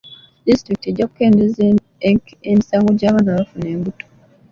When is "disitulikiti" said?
0.45-0.89